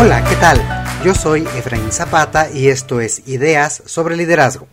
Hola, 0.00 0.22
¿qué 0.22 0.36
tal? 0.36 0.62
Yo 1.04 1.12
soy 1.12 1.40
Efraín 1.56 1.90
Zapata 1.90 2.52
y 2.52 2.68
esto 2.68 3.00
es 3.00 3.26
Ideas 3.26 3.82
sobre 3.84 4.16
Liderazgo, 4.16 4.68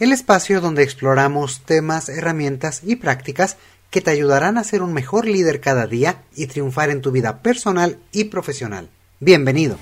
el 0.00 0.10
espacio 0.10 0.60
donde 0.60 0.82
exploramos 0.82 1.60
temas, 1.64 2.08
herramientas 2.08 2.80
y 2.82 2.96
prácticas 2.96 3.56
que 3.90 4.00
te 4.00 4.10
ayudarán 4.10 4.58
a 4.58 4.64
ser 4.64 4.82
un 4.82 4.92
mejor 4.92 5.26
líder 5.28 5.60
cada 5.60 5.86
día 5.86 6.24
y 6.34 6.48
triunfar 6.48 6.90
en 6.90 7.02
tu 7.02 7.12
vida 7.12 7.40
personal 7.40 8.00
y 8.10 8.24
profesional. 8.24 8.90
Bienvenido. 9.20 9.78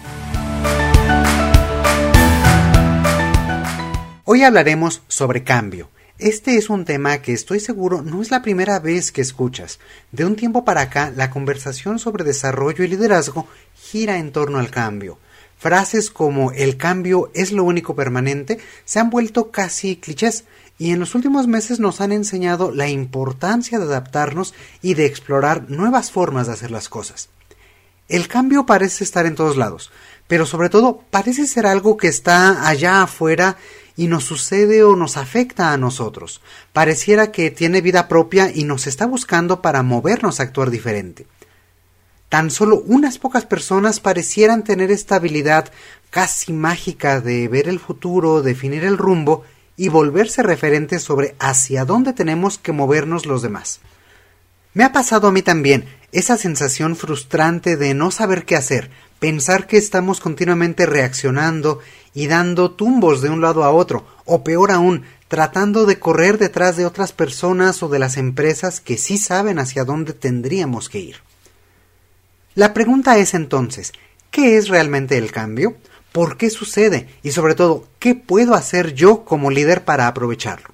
Hoy 4.24 4.44
hablaremos 4.44 5.00
sobre 5.08 5.42
cambio. 5.42 5.88
Este 6.22 6.56
es 6.56 6.70
un 6.70 6.84
tema 6.84 7.20
que 7.20 7.32
estoy 7.32 7.58
seguro 7.58 8.00
no 8.00 8.22
es 8.22 8.30
la 8.30 8.42
primera 8.42 8.78
vez 8.78 9.10
que 9.10 9.20
escuchas. 9.20 9.80
De 10.12 10.24
un 10.24 10.36
tiempo 10.36 10.64
para 10.64 10.82
acá, 10.82 11.12
la 11.16 11.30
conversación 11.30 11.98
sobre 11.98 12.22
desarrollo 12.22 12.84
y 12.84 12.86
liderazgo 12.86 13.48
gira 13.74 14.18
en 14.18 14.30
torno 14.30 14.60
al 14.60 14.70
cambio. 14.70 15.18
Frases 15.58 16.10
como 16.10 16.52
el 16.52 16.76
cambio 16.76 17.32
es 17.34 17.50
lo 17.50 17.64
único 17.64 17.96
permanente 17.96 18.60
se 18.84 19.00
han 19.00 19.10
vuelto 19.10 19.50
casi 19.50 19.96
clichés 19.96 20.44
y 20.78 20.92
en 20.92 21.00
los 21.00 21.16
últimos 21.16 21.48
meses 21.48 21.80
nos 21.80 22.00
han 22.00 22.12
enseñado 22.12 22.70
la 22.70 22.88
importancia 22.88 23.80
de 23.80 23.86
adaptarnos 23.86 24.54
y 24.80 24.94
de 24.94 25.06
explorar 25.06 25.70
nuevas 25.70 26.12
formas 26.12 26.46
de 26.46 26.52
hacer 26.52 26.70
las 26.70 26.88
cosas. 26.88 27.30
El 28.08 28.28
cambio 28.28 28.64
parece 28.64 29.02
estar 29.02 29.26
en 29.26 29.34
todos 29.34 29.56
lados, 29.56 29.90
pero 30.28 30.46
sobre 30.46 30.68
todo 30.68 31.02
parece 31.10 31.48
ser 31.48 31.66
algo 31.66 31.96
que 31.96 32.06
está 32.06 32.68
allá 32.68 33.02
afuera 33.02 33.56
y 33.96 34.08
nos 34.08 34.24
sucede 34.24 34.84
o 34.84 34.96
nos 34.96 35.16
afecta 35.16 35.72
a 35.72 35.76
nosotros. 35.76 36.40
Pareciera 36.72 37.32
que 37.32 37.50
tiene 37.50 37.80
vida 37.80 38.08
propia 38.08 38.50
y 38.54 38.64
nos 38.64 38.86
está 38.86 39.06
buscando 39.06 39.62
para 39.62 39.82
movernos 39.82 40.40
a 40.40 40.44
actuar 40.44 40.70
diferente. 40.70 41.26
Tan 42.28 42.50
solo 42.50 42.82
unas 42.86 43.18
pocas 43.18 43.44
personas 43.44 44.00
parecieran 44.00 44.64
tener 44.64 44.90
esta 44.90 45.16
habilidad 45.16 45.70
casi 46.10 46.52
mágica 46.52 47.20
de 47.20 47.46
ver 47.48 47.68
el 47.68 47.78
futuro, 47.78 48.42
definir 48.42 48.84
el 48.84 48.96
rumbo 48.96 49.44
y 49.76 49.88
volverse 49.88 50.42
referentes 50.42 51.02
sobre 51.02 51.34
hacia 51.38 51.84
dónde 51.84 52.12
tenemos 52.12 52.58
que 52.58 52.72
movernos 52.72 53.26
los 53.26 53.42
demás. 53.42 53.80
Me 54.74 54.84
ha 54.84 54.92
pasado 54.92 55.28
a 55.28 55.32
mí 55.32 55.42
también 55.42 55.84
esa 56.12 56.38
sensación 56.38 56.96
frustrante 56.96 57.76
de 57.76 57.92
no 57.92 58.10
saber 58.10 58.44
qué 58.46 58.56
hacer, 58.56 58.90
pensar 59.18 59.66
que 59.66 59.76
estamos 59.76 60.20
continuamente 60.20 60.86
reaccionando 60.86 61.80
y 62.14 62.26
dando 62.26 62.70
tumbos 62.70 63.22
de 63.22 63.30
un 63.30 63.40
lado 63.40 63.64
a 63.64 63.70
otro, 63.70 64.06
o 64.24 64.44
peor 64.44 64.70
aún, 64.70 65.04
tratando 65.28 65.86
de 65.86 65.98
correr 65.98 66.38
detrás 66.38 66.76
de 66.76 66.84
otras 66.84 67.12
personas 67.12 67.82
o 67.82 67.88
de 67.88 67.98
las 67.98 68.16
empresas 68.16 68.80
que 68.80 68.98
sí 68.98 69.16
saben 69.16 69.58
hacia 69.58 69.84
dónde 69.84 70.12
tendríamos 70.12 70.88
que 70.88 70.98
ir. 70.98 71.16
La 72.54 72.74
pregunta 72.74 73.16
es 73.16 73.32
entonces, 73.32 73.92
¿qué 74.30 74.58
es 74.58 74.68
realmente 74.68 75.16
el 75.16 75.32
cambio? 75.32 75.76
¿Por 76.12 76.36
qué 76.36 76.50
sucede? 76.50 77.08
Y 77.22 77.30
sobre 77.30 77.54
todo, 77.54 77.88
¿qué 77.98 78.14
puedo 78.14 78.54
hacer 78.54 78.92
yo 78.92 79.24
como 79.24 79.50
líder 79.50 79.84
para 79.84 80.06
aprovecharlo? 80.06 80.68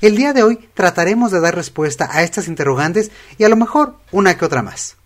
El 0.00 0.16
día 0.16 0.32
de 0.32 0.42
hoy 0.42 0.68
trataremos 0.74 1.30
de 1.30 1.40
dar 1.40 1.54
respuesta 1.54 2.08
a 2.10 2.24
estas 2.24 2.48
interrogantes 2.48 3.12
y 3.38 3.44
a 3.44 3.48
lo 3.48 3.56
mejor 3.56 3.94
una 4.10 4.36
que 4.36 4.44
otra 4.44 4.62
más. 4.62 4.96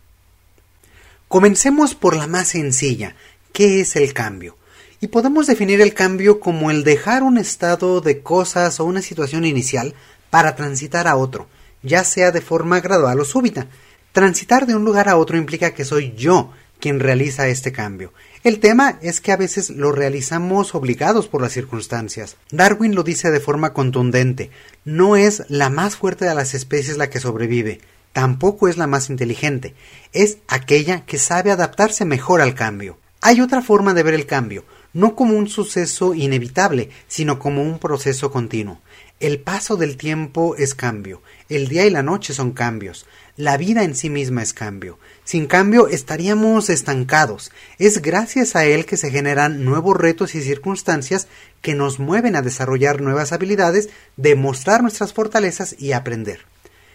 Comencemos 1.29 1.95
por 1.95 2.17
la 2.17 2.27
más 2.27 2.49
sencilla. 2.49 3.17
¿Qué 3.53 3.81
es 3.81 3.97
el 3.97 4.15
cambio? 4.15 4.57
Y 5.05 5.09
podemos 5.09 5.47
definir 5.47 5.83
el 5.83 5.93
cambio 5.93 6.41
como 6.41 6.71
el 6.71 6.83
dejar 6.83 7.25
un 7.25 7.37
estado 7.37 8.01
de 8.01 8.23
cosas 8.23 8.81
o 8.81 8.87
una 8.87 9.03
situación 9.03 9.45
inicial 9.45 9.93
para 10.31 10.57
transitar 10.57 11.07
a 11.07 11.17
otro, 11.17 11.47
ya 11.83 12.05
sea 12.05 12.33
de 12.33 12.41
forma 12.41 12.81
gradual 12.81 13.21
o 13.21 13.27
súbita. 13.27 13.67
Transitar 14.13 14.65
de 14.65 14.75
un 14.75 14.83
lugar 14.83 15.11
a 15.11 15.19
otro 15.19 15.37
implica 15.37 15.75
que 15.75 15.85
soy 15.85 16.15
yo 16.17 16.53
quien 16.81 17.01
realiza 17.01 17.49
este 17.49 17.71
cambio. 17.71 18.15
El 18.45 18.61
tema 18.61 18.99
es 19.03 19.21
que 19.21 19.33
a 19.33 19.37
veces 19.37 19.69
lo 19.69 19.93
realizamos 19.93 20.75
obligados 20.75 21.29
por 21.29 21.43
las 21.43 21.53
circunstancias. 21.53 22.39
Darwin 22.51 22.95
lo 22.95 23.03
dice 23.03 23.31
de 23.31 23.41
forma 23.41 23.75
contundente, 23.75 24.51
no 24.87 25.17
es 25.17 25.43
la 25.51 25.69
más 25.69 25.97
fuerte 25.97 26.25
de 26.25 26.35
las 26.35 26.55
especies 26.55 26.97
la 26.97 27.11
que 27.11 27.21
sobrevive, 27.21 27.83
tampoco 28.15 28.69
es 28.69 28.79
la 28.79 28.87
más 28.87 29.11
inteligente, 29.11 29.75
es 30.15 30.39
aquella 30.49 31.05
que 31.05 31.19
sabe 31.19 31.51
adaptarse 31.51 32.07
mejor 32.07 32.41
al 32.41 32.55
cambio. 32.55 32.97
Hay 33.21 33.43
otra 33.43 33.61
forma 33.61 33.93
de 33.93 34.03
ver 34.03 34.15
el 34.15 34.25
cambio, 34.25 34.65
no 34.95 35.15
como 35.15 35.37
un 35.37 35.49
suceso 35.49 36.15
inevitable, 36.15 36.89
sino 37.07 37.39
como 37.39 37.63
un 37.63 37.79
proceso 37.79 38.31
continuo. 38.31 38.81
El 39.21 39.41
paso 39.41 39.77
del 39.77 39.97
tiempo 39.97 40.57
es 40.57 40.75
cambio, 40.75 41.23
el 41.49 41.69
día 41.69 41.87
y 41.87 41.91
la 41.91 42.03
noche 42.03 42.33
son 42.33 42.53
cambios, 42.53 43.07
la 43.37 43.57
vida 43.57 43.83
en 43.83 43.97
sí 43.97 44.11
misma 44.11 44.43
es 44.43 44.53
cambio. 44.53 44.99
Sin 45.25 45.47
cambio 45.47 45.89
estaríamos 45.89 46.71
estancados. 46.71 47.51
Es 47.79 48.01
gracias 48.01 48.55
a 48.55 48.65
él 48.65 48.87
que 48.87 48.97
se 48.97 49.11
generan 49.11 49.65
nuevos 49.65 49.97
retos 49.97 50.37
y 50.37 50.43
circunstancias 50.43 51.27
que 51.61 51.75
nos 51.75 51.99
mueven 51.99 52.37
a 52.37 52.43
desarrollar 52.43 53.01
nuevas 53.01 53.33
habilidades, 53.33 53.89
demostrar 54.17 54.83
nuestras 54.83 55.13
fortalezas 55.13 55.75
y 55.77 55.93
aprender. 55.93 56.54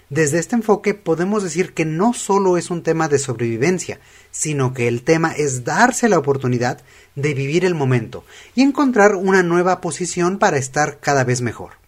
Desde 0.10 0.40
este 0.40 0.56
enfoque 0.56 0.96
podemos 0.96 1.44
decir 1.44 1.74
que 1.74 1.86
no 1.86 2.14
solo 2.14 2.58
es 2.58 2.72
un 2.72 2.82
tema 2.82 3.08
de 3.08 3.20
sobrevivencia, 3.20 4.00
sino 4.32 4.74
que 4.74 4.88
el 4.88 5.04
tema 5.04 5.32
es 5.32 5.64
darse 5.64 6.10
la 6.10 6.18
oportunidad 6.18 6.82
de 7.16 7.36
vivir 7.36 7.64
el 7.64 7.76
momento 7.76 8.24
y 8.56 8.64
encontrar 8.64 9.16
una 9.16 9.44
nueva 9.44 9.82
posición 9.82 10.40
para 10.40 10.58
estar 10.58 11.00
cada 11.00 11.24
vez 11.24 11.42
mejor. 11.42 11.79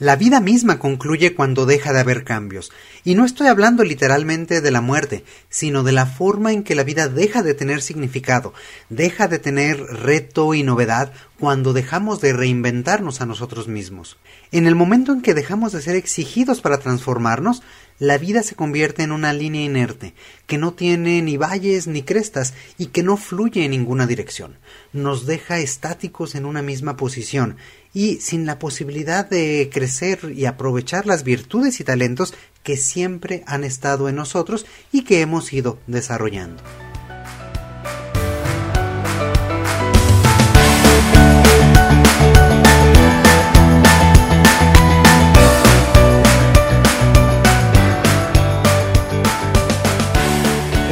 La 0.00 0.16
vida 0.16 0.40
misma 0.40 0.80
concluye 0.80 1.36
cuando 1.36 1.66
deja 1.66 1.92
de 1.92 2.00
haber 2.00 2.24
cambios, 2.24 2.72
y 3.04 3.14
no 3.14 3.24
estoy 3.24 3.46
hablando 3.46 3.84
literalmente 3.84 4.60
de 4.60 4.70
la 4.72 4.80
muerte, 4.80 5.24
sino 5.50 5.84
de 5.84 5.92
la 5.92 6.04
forma 6.04 6.52
en 6.52 6.64
que 6.64 6.74
la 6.74 6.82
vida 6.82 7.06
deja 7.06 7.44
de 7.44 7.54
tener 7.54 7.80
significado, 7.80 8.54
deja 8.88 9.28
de 9.28 9.38
tener 9.38 9.78
reto 9.78 10.52
y 10.52 10.64
novedad 10.64 11.12
cuando 11.38 11.72
dejamos 11.72 12.20
de 12.20 12.32
reinventarnos 12.32 13.20
a 13.20 13.26
nosotros 13.26 13.68
mismos. 13.68 14.16
En 14.50 14.66
el 14.66 14.74
momento 14.74 15.12
en 15.12 15.22
que 15.22 15.32
dejamos 15.32 15.70
de 15.70 15.80
ser 15.80 15.94
exigidos 15.94 16.60
para 16.60 16.78
transformarnos, 16.78 17.62
la 17.98 18.18
vida 18.18 18.42
se 18.42 18.54
convierte 18.54 19.02
en 19.02 19.12
una 19.12 19.32
línea 19.32 19.62
inerte, 19.62 20.14
que 20.46 20.58
no 20.58 20.74
tiene 20.74 21.22
ni 21.22 21.36
valles 21.36 21.86
ni 21.86 22.02
crestas 22.02 22.54
y 22.76 22.86
que 22.86 23.02
no 23.02 23.16
fluye 23.16 23.64
en 23.64 23.70
ninguna 23.70 24.06
dirección. 24.06 24.58
Nos 24.92 25.26
deja 25.26 25.58
estáticos 25.58 26.34
en 26.34 26.44
una 26.44 26.62
misma 26.62 26.96
posición 26.96 27.56
y 27.92 28.16
sin 28.16 28.46
la 28.46 28.58
posibilidad 28.58 29.28
de 29.28 29.70
crecer 29.72 30.32
y 30.34 30.46
aprovechar 30.46 31.06
las 31.06 31.22
virtudes 31.22 31.80
y 31.80 31.84
talentos 31.84 32.34
que 32.62 32.76
siempre 32.76 33.44
han 33.46 33.62
estado 33.62 34.08
en 34.08 34.16
nosotros 34.16 34.66
y 34.90 35.04
que 35.04 35.20
hemos 35.20 35.52
ido 35.52 35.78
desarrollando. 35.86 36.62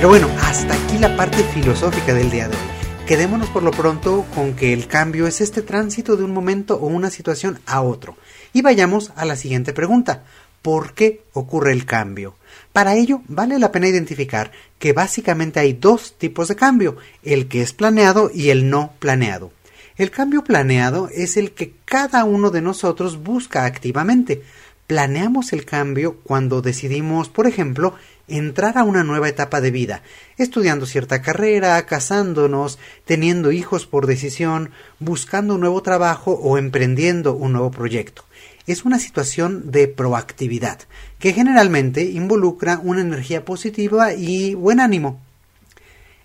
Pero 0.03 0.11
bueno, 0.11 0.29
hasta 0.43 0.75
aquí 0.75 0.99
la 0.99 1.17
parte 1.17 1.45
filosófica 1.45 2.13
del 2.13 2.29
día 2.29 2.49
de 2.49 2.57
hoy. 2.57 2.63
Quedémonos 3.07 3.49
por 3.51 3.63
lo 3.63 3.71
pronto 3.71 4.27
con 4.35 4.55
que 4.57 4.73
el 4.73 4.89
cambio 4.89 5.29
es 5.29 5.41
este 5.41 5.63
tránsito 5.63 6.17
de 6.17 6.25
un 6.25 6.33
momento 6.33 6.75
o 6.75 6.89
una 6.89 7.09
situación 7.09 7.61
a 7.67 7.83
otro. 7.83 8.17
Y 8.53 8.63
vayamos 8.63 9.13
a 9.15 9.25
la 9.25 9.37
siguiente 9.37 9.73
pregunta. 9.73 10.25
¿Por 10.61 10.95
qué 10.95 11.23
ocurre 11.35 11.71
el 11.71 11.87
cambio? 11.87 12.35
Para 12.73 12.97
ello, 12.97 13.23
vale 13.29 13.61
la 13.61 13.71
pena 13.71 13.87
identificar 13.87 14.51
que 14.81 14.93
básicamente 14.93 15.61
hay 15.61 15.75
dos 15.75 16.19
tipos 16.19 16.49
de 16.49 16.57
cambio, 16.57 16.97
el 17.23 17.47
que 17.47 17.63
es 17.63 17.73
planeado 17.73 18.29
y 18.35 18.51
el 18.51 18.71
no 18.71 18.95
planeado. 18.99 19.53
El 19.97 20.11
cambio 20.11 20.43
planeado 20.43 21.11
es 21.15 21.37
el 21.37 21.53
que 21.53 21.75
cada 21.85 22.25
uno 22.25 22.51
de 22.51 22.61
nosotros 22.61 23.23
busca 23.23 23.67
activamente. 23.67 24.43
Planeamos 24.89 25.53
el 25.53 25.65
cambio 25.65 26.17
cuando 26.25 26.61
decidimos, 26.61 27.29
por 27.29 27.47
ejemplo, 27.47 27.95
entrar 28.29 28.79
a 28.79 28.85
una 28.85 29.05
nueva 29.05 29.29
etapa 29.29 29.61
de 29.61 29.71
vida, 29.71 30.03
estudiando 30.37 30.87
cierta 30.87 31.23
carrera, 31.23 31.85
casándonos, 31.87 32.79
teniendo 33.05 33.53
hijos 33.53 33.87
por 33.87 34.07
decisión, 34.07 34.71
buscando 34.99 35.55
un 35.55 35.61
nuevo 35.61 35.83
trabajo 35.83 36.33
o 36.33 36.59
emprendiendo 36.59 37.35
un 37.35 37.53
nuevo 37.53 37.71
proyecto. 37.71 38.25
Es 38.67 38.85
una 38.85 38.99
situación 38.99 39.71
de 39.71 39.89
proactividad, 39.89 40.81
que 41.19 41.33
generalmente 41.33 42.05
involucra 42.05 42.81
una 42.83 43.01
energía 43.01 43.45
positiva 43.45 44.15
y 44.15 44.55
buen 44.55 44.79
ánimo. 44.79 45.21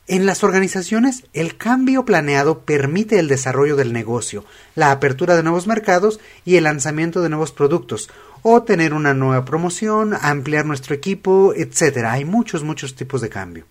En 0.07 0.25
las 0.25 0.45
organizaciones, 0.45 1.25
el 1.33 1.57
cambio 1.57 2.05
planeado 2.05 2.59
permite 2.59 3.19
el 3.19 3.27
desarrollo 3.27 3.75
del 3.75 3.91
negocio, 3.91 4.45
la 4.73 4.91
apertura 4.91 5.35
de 5.35 5.43
nuevos 5.43 5.67
mercados 5.67 6.21
y 6.45 6.55
el 6.55 6.63
lanzamiento 6.63 7.21
de 7.21 7.27
nuevos 7.27 7.51
productos, 7.51 8.09
o 8.41 8.63
tener 8.63 8.93
una 8.93 9.13
nueva 9.13 9.43
promoción, 9.43 10.15
ampliar 10.21 10.65
nuestro 10.65 10.95
equipo, 10.95 11.53
etc. 11.53 12.05
Hay 12.05 12.23
muchos, 12.23 12.63
muchos 12.63 12.95
tipos 12.95 13.19
de 13.19 13.27
cambio. 13.27 13.65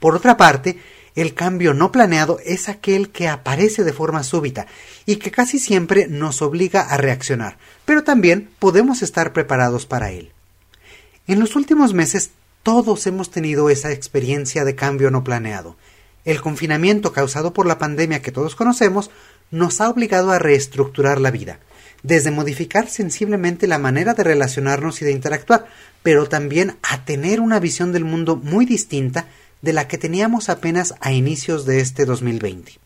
Por 0.00 0.14
otra 0.14 0.38
parte, 0.38 0.78
el 1.14 1.34
cambio 1.34 1.74
no 1.74 1.92
planeado 1.92 2.38
es 2.42 2.70
aquel 2.70 3.10
que 3.10 3.28
aparece 3.28 3.84
de 3.84 3.92
forma 3.92 4.22
súbita 4.22 4.66
y 5.04 5.16
que 5.16 5.30
casi 5.30 5.58
siempre 5.58 6.06
nos 6.08 6.40
obliga 6.40 6.80
a 6.80 6.96
reaccionar, 6.96 7.58
pero 7.84 8.02
también 8.02 8.48
podemos 8.58 9.02
estar 9.02 9.34
preparados 9.34 9.84
para 9.84 10.10
él. 10.10 10.32
En 11.26 11.38
los 11.38 11.54
últimos 11.54 11.92
meses 11.92 12.30
todos 12.66 13.06
hemos 13.06 13.30
tenido 13.30 13.70
esa 13.70 13.92
experiencia 13.92 14.64
de 14.64 14.74
cambio 14.74 15.12
no 15.12 15.22
planeado. 15.22 15.76
El 16.24 16.40
confinamiento 16.40 17.12
causado 17.12 17.52
por 17.52 17.64
la 17.64 17.78
pandemia 17.78 18.22
que 18.22 18.32
todos 18.32 18.56
conocemos 18.56 19.12
nos 19.52 19.80
ha 19.80 19.88
obligado 19.88 20.32
a 20.32 20.40
reestructurar 20.40 21.20
la 21.20 21.30
vida, 21.30 21.60
desde 22.02 22.32
modificar 22.32 22.88
sensiblemente 22.88 23.68
la 23.68 23.78
manera 23.78 24.14
de 24.14 24.24
relacionarnos 24.24 25.00
y 25.00 25.04
de 25.04 25.12
interactuar, 25.12 25.68
pero 26.02 26.28
también 26.28 26.76
a 26.82 27.04
tener 27.04 27.40
una 27.40 27.60
visión 27.60 27.92
del 27.92 28.04
mundo 28.04 28.34
muy 28.34 28.66
distinta 28.66 29.26
de 29.62 29.72
la 29.72 29.86
que 29.86 29.96
teníamos 29.96 30.48
apenas 30.48 30.96
a 31.00 31.12
inicios 31.12 31.66
de 31.66 31.78
este 31.78 32.04
2020. 32.04 32.80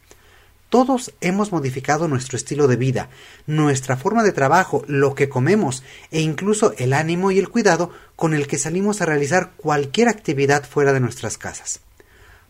Todos 0.70 1.12
hemos 1.20 1.50
modificado 1.50 2.06
nuestro 2.06 2.36
estilo 2.36 2.68
de 2.68 2.76
vida, 2.76 3.10
nuestra 3.48 3.96
forma 3.96 4.22
de 4.22 4.30
trabajo, 4.30 4.84
lo 4.86 5.16
que 5.16 5.28
comemos 5.28 5.82
e 6.12 6.20
incluso 6.20 6.74
el 6.78 6.92
ánimo 6.92 7.32
y 7.32 7.40
el 7.40 7.48
cuidado 7.48 7.90
con 8.14 8.34
el 8.34 8.46
que 8.46 8.56
salimos 8.56 9.00
a 9.00 9.06
realizar 9.06 9.50
cualquier 9.56 10.08
actividad 10.08 10.64
fuera 10.64 10.92
de 10.92 11.00
nuestras 11.00 11.38
casas. 11.38 11.80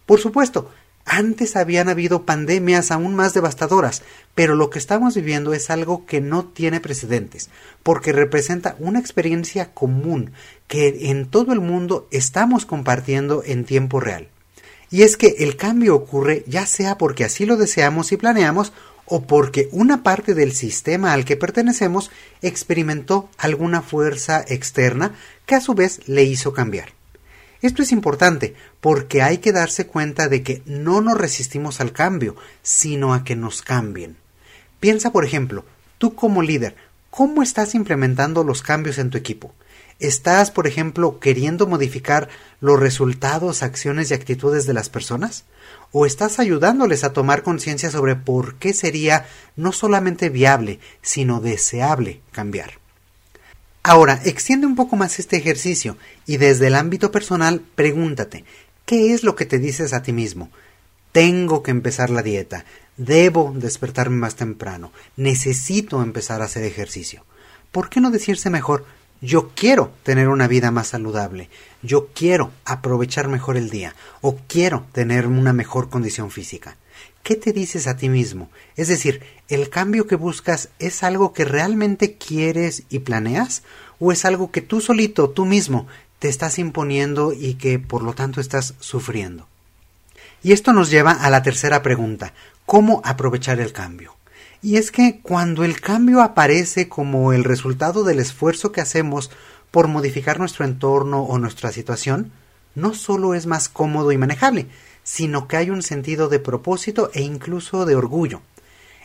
Por 0.04 0.20
supuesto, 0.20 0.70
antes 1.06 1.56
habían 1.56 1.88
habido 1.88 2.26
pandemias 2.26 2.90
aún 2.90 3.14
más 3.14 3.32
devastadoras, 3.32 4.02
pero 4.34 4.54
lo 4.54 4.68
que 4.68 4.78
estamos 4.78 5.14
viviendo 5.14 5.54
es 5.54 5.70
algo 5.70 6.04
que 6.04 6.20
no 6.20 6.44
tiene 6.44 6.78
precedentes, 6.78 7.48
porque 7.82 8.12
representa 8.12 8.76
una 8.78 8.98
experiencia 8.98 9.72
común 9.72 10.32
que 10.68 11.10
en 11.10 11.24
todo 11.24 11.54
el 11.54 11.60
mundo 11.60 12.06
estamos 12.10 12.66
compartiendo 12.66 13.42
en 13.46 13.64
tiempo 13.64 13.98
real. 13.98 14.28
Y 14.90 15.02
es 15.02 15.16
que 15.16 15.36
el 15.38 15.56
cambio 15.56 15.94
ocurre 15.94 16.44
ya 16.46 16.66
sea 16.66 16.98
porque 16.98 17.24
así 17.24 17.46
lo 17.46 17.56
deseamos 17.56 18.12
y 18.12 18.16
planeamos, 18.16 18.72
o 19.06 19.22
porque 19.22 19.68
una 19.72 20.04
parte 20.04 20.34
del 20.34 20.52
sistema 20.52 21.12
al 21.12 21.24
que 21.24 21.36
pertenecemos 21.36 22.10
experimentó 22.42 23.28
alguna 23.38 23.82
fuerza 23.82 24.44
externa 24.46 25.16
que 25.46 25.56
a 25.56 25.60
su 25.60 25.74
vez 25.74 26.06
le 26.06 26.22
hizo 26.22 26.52
cambiar. 26.52 26.92
Esto 27.60 27.82
es 27.82 27.92
importante 27.92 28.54
porque 28.80 29.20
hay 29.20 29.38
que 29.38 29.52
darse 29.52 29.86
cuenta 29.86 30.28
de 30.28 30.42
que 30.42 30.62
no 30.64 31.00
nos 31.00 31.18
resistimos 31.18 31.80
al 31.80 31.92
cambio, 31.92 32.36
sino 32.62 33.12
a 33.12 33.24
que 33.24 33.36
nos 33.36 33.62
cambien. 33.62 34.16
Piensa, 34.78 35.12
por 35.12 35.24
ejemplo, 35.24 35.64
tú 35.98 36.14
como 36.14 36.40
líder, 36.40 36.76
¿cómo 37.10 37.42
estás 37.42 37.74
implementando 37.74 38.44
los 38.44 38.62
cambios 38.62 38.96
en 38.98 39.10
tu 39.10 39.18
equipo? 39.18 39.52
¿Estás, 40.00 40.50
por 40.50 40.66
ejemplo, 40.66 41.20
queriendo 41.20 41.66
modificar 41.66 42.30
los 42.60 42.80
resultados, 42.80 43.62
acciones 43.62 44.10
y 44.10 44.14
actitudes 44.14 44.64
de 44.64 44.72
las 44.72 44.88
personas? 44.88 45.44
¿O 45.92 46.06
estás 46.06 46.38
ayudándoles 46.38 47.04
a 47.04 47.12
tomar 47.12 47.42
conciencia 47.42 47.90
sobre 47.90 48.16
por 48.16 48.54
qué 48.54 48.72
sería 48.72 49.26
no 49.56 49.72
solamente 49.72 50.30
viable, 50.30 50.80
sino 51.02 51.40
deseable 51.40 52.22
cambiar? 52.32 52.78
Ahora, 53.82 54.20
extiende 54.24 54.66
un 54.66 54.74
poco 54.74 54.96
más 54.96 55.18
este 55.18 55.36
ejercicio 55.36 55.98
y 56.26 56.38
desde 56.38 56.68
el 56.68 56.76
ámbito 56.76 57.12
personal 57.12 57.62
pregúntate, 57.74 58.44
¿qué 58.86 59.12
es 59.12 59.22
lo 59.22 59.36
que 59.36 59.44
te 59.44 59.58
dices 59.58 59.92
a 59.92 60.02
ti 60.02 60.12
mismo? 60.12 60.50
Tengo 61.12 61.62
que 61.62 61.72
empezar 61.72 62.08
la 62.08 62.22
dieta, 62.22 62.64
debo 62.96 63.52
despertarme 63.54 64.16
más 64.16 64.36
temprano, 64.36 64.92
necesito 65.16 66.02
empezar 66.02 66.40
a 66.40 66.46
hacer 66.46 66.64
ejercicio. 66.64 67.24
¿Por 67.70 67.88
qué 67.88 68.00
no 68.00 68.10
decirse 68.10 68.50
mejor, 68.50 68.84
yo 69.20 69.50
quiero 69.54 69.92
tener 70.02 70.28
una 70.28 70.48
vida 70.48 70.70
más 70.70 70.88
saludable, 70.88 71.50
yo 71.82 72.08
quiero 72.14 72.50
aprovechar 72.64 73.28
mejor 73.28 73.56
el 73.56 73.70
día 73.70 73.94
o 74.20 74.38
quiero 74.48 74.86
tener 74.92 75.26
una 75.26 75.52
mejor 75.52 75.90
condición 75.90 76.30
física? 76.30 76.76
¿Qué 77.22 77.36
te 77.36 77.52
dices 77.52 77.86
a 77.86 77.96
ti 77.96 78.08
mismo? 78.08 78.50
Es 78.76 78.88
decir, 78.88 79.22
¿el 79.48 79.68
cambio 79.68 80.06
que 80.06 80.16
buscas 80.16 80.70
es 80.78 81.02
algo 81.02 81.32
que 81.32 81.44
realmente 81.44 82.14
quieres 82.14 82.84
y 82.88 83.00
planeas? 83.00 83.62
¿O 83.98 84.10
es 84.10 84.24
algo 84.24 84.50
que 84.50 84.62
tú 84.62 84.80
solito, 84.80 85.28
tú 85.28 85.44
mismo, 85.44 85.86
te 86.18 86.28
estás 86.28 86.58
imponiendo 86.58 87.32
y 87.34 87.54
que 87.54 87.78
por 87.78 88.02
lo 88.02 88.14
tanto 88.14 88.40
estás 88.40 88.74
sufriendo? 88.80 89.46
Y 90.42 90.52
esto 90.52 90.72
nos 90.72 90.90
lleva 90.90 91.12
a 91.12 91.28
la 91.28 91.42
tercera 91.42 91.82
pregunta, 91.82 92.32
¿cómo 92.64 93.02
aprovechar 93.04 93.60
el 93.60 93.72
cambio? 93.72 94.14
Y 94.62 94.76
es 94.76 94.90
que 94.90 95.20
cuando 95.20 95.64
el 95.64 95.80
cambio 95.80 96.20
aparece 96.20 96.88
como 96.88 97.32
el 97.32 97.44
resultado 97.44 98.04
del 98.04 98.18
esfuerzo 98.18 98.72
que 98.72 98.82
hacemos 98.82 99.30
por 99.70 99.88
modificar 99.88 100.38
nuestro 100.38 100.64
entorno 100.64 101.22
o 101.22 101.38
nuestra 101.38 101.72
situación, 101.72 102.30
no 102.74 102.94
solo 102.94 103.34
es 103.34 103.46
más 103.46 103.68
cómodo 103.68 104.12
y 104.12 104.18
manejable, 104.18 104.66
sino 105.02 105.48
que 105.48 105.56
hay 105.56 105.70
un 105.70 105.82
sentido 105.82 106.28
de 106.28 106.40
propósito 106.40 107.10
e 107.14 107.22
incluso 107.22 107.86
de 107.86 107.96
orgullo. 107.96 108.42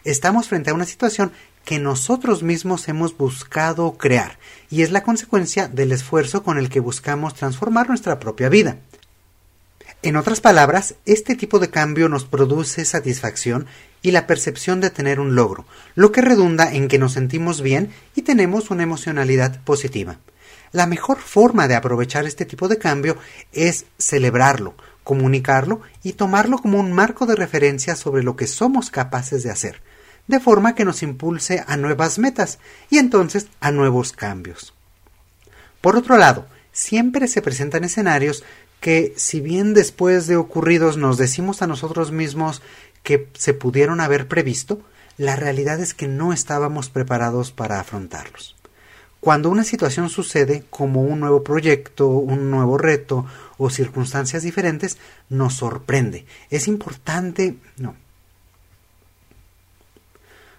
Estamos 0.03 0.49
frente 0.49 0.69
a 0.69 0.73
una 0.73 0.85
situación 0.85 1.31
que 1.63 1.79
nosotros 1.79 2.43
mismos 2.43 2.87
hemos 2.87 3.17
buscado 3.17 3.93
crear, 3.97 4.37
y 4.69 4.83
es 4.83 4.91
la 4.91 5.03
consecuencia 5.03 5.67
del 5.67 5.91
esfuerzo 5.93 6.43
con 6.43 6.57
el 6.57 6.69
que 6.69 6.79
buscamos 6.79 7.33
transformar 7.33 7.87
nuestra 7.87 8.19
propia 8.19 8.49
vida. 8.49 8.77
En 10.05 10.17
otras 10.17 10.39
palabras, 10.39 10.93
este 11.07 11.33
tipo 11.33 11.57
de 11.57 11.71
cambio 11.71 12.09
nos 12.09 12.25
produce 12.25 12.85
satisfacción 12.85 13.65
y 14.03 14.11
la 14.11 14.27
percepción 14.27 14.79
de 14.79 14.91
tener 14.91 15.19
un 15.19 15.33
logro, 15.33 15.65
lo 15.95 16.11
que 16.11 16.21
redunda 16.21 16.71
en 16.71 16.87
que 16.87 16.99
nos 16.99 17.13
sentimos 17.13 17.61
bien 17.61 17.91
y 18.13 18.21
tenemos 18.21 18.69
una 18.69 18.83
emocionalidad 18.83 19.59
positiva. 19.63 20.19
La 20.71 20.85
mejor 20.85 21.17
forma 21.17 21.67
de 21.67 21.73
aprovechar 21.73 22.25
este 22.27 22.45
tipo 22.45 22.67
de 22.67 22.77
cambio 22.77 23.17
es 23.51 23.85
celebrarlo, 23.97 24.75
comunicarlo 25.03 25.81
y 26.03 26.13
tomarlo 26.13 26.59
como 26.59 26.79
un 26.79 26.93
marco 26.93 27.25
de 27.25 27.35
referencia 27.35 27.95
sobre 27.95 28.21
lo 28.21 28.35
que 28.35 28.45
somos 28.45 28.91
capaces 28.91 29.41
de 29.41 29.49
hacer, 29.49 29.81
de 30.27 30.39
forma 30.39 30.75
que 30.75 30.85
nos 30.85 31.01
impulse 31.01 31.63
a 31.65 31.77
nuevas 31.77 32.19
metas 32.19 32.59
y 32.91 32.99
entonces 32.99 33.47
a 33.59 33.71
nuevos 33.71 34.11
cambios. 34.11 34.75
Por 35.81 35.95
otro 35.95 36.15
lado, 36.19 36.45
siempre 36.71 37.27
se 37.27 37.41
presentan 37.41 37.85
escenarios 37.85 38.43
que, 38.79 39.13
si 39.17 39.41
bien 39.41 39.73
después 39.73 40.27
de 40.27 40.37
ocurridos 40.37 40.97
nos 40.97 41.17
decimos 41.17 41.61
a 41.61 41.67
nosotros 41.67 42.11
mismos 42.11 42.61
que 43.03 43.29
se 43.33 43.53
pudieron 43.53 44.01
haber 44.01 44.27
previsto, 44.27 44.81
la 45.17 45.35
realidad 45.35 45.79
es 45.79 45.93
que 45.93 46.07
no 46.07 46.33
estábamos 46.33 46.89
preparados 46.89 47.51
para 47.51 47.79
afrontarlos. 47.79 48.55
Cuando 49.25 49.49
una 49.49 49.63
situación 49.63 50.09
sucede, 50.09 50.65
como 50.69 51.01
un 51.01 51.19
nuevo 51.19 51.43
proyecto, 51.43 52.07
un 52.07 52.51
nuevo 52.51 52.77
reto 52.77 53.25
o 53.57 53.71
circunstancias 53.71 54.43
diferentes, 54.43 54.97
nos 55.29 55.55
sorprende. 55.55 56.25
Es 56.51 56.67
importante. 56.67 57.55
No. 57.77 57.95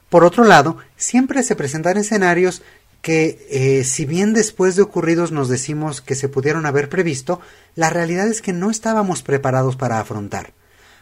Por 0.09 0.25
otro 0.25 0.45
lado, 0.45 0.79
siempre 0.97 1.43
se 1.43 1.55
presentan 1.55 1.97
escenarios 1.97 2.63
que, 3.07 3.47
eh, 3.53 3.85
si 3.85 4.05
bien 4.05 4.33
después 4.33 4.75
de 4.75 4.83
ocurridos 4.83 5.31
nos 5.31 5.49
decimos 5.49 6.01
que 6.01 6.17
se 6.17 6.29
pudieron 6.29 6.67
haber 6.67 6.89
previsto, 6.89 7.41
la 7.77 7.89
realidad 7.89 8.27
es 8.27 8.43
que 8.43 8.53
no 8.53 8.69
estábamos 8.69 9.23
preparados 9.23 9.77
para 9.77 10.01
afrontar. 10.01 10.55